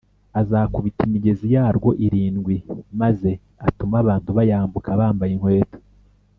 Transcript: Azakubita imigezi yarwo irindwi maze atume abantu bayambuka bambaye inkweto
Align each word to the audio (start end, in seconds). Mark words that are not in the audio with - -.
Azakubita 0.39 1.01
imigezi 1.07 1.45
yarwo 1.55 1.89
irindwi 2.05 2.55
maze 3.01 3.31
atume 3.67 3.95
abantu 4.03 4.29
bayambuka 4.37 4.89
bambaye 4.99 5.31
inkweto 5.35 5.77